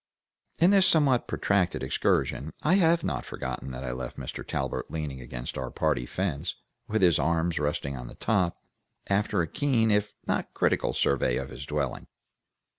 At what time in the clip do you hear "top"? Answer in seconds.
8.15-8.57